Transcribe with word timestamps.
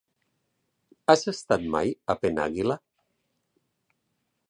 Has 1.13 1.27
estat 1.33 1.69
mai 1.75 1.93
a 2.13 2.17
Penàguila? 2.25 2.81